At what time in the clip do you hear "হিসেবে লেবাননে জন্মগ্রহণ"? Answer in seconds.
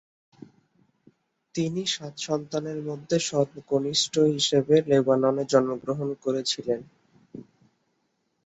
4.33-6.09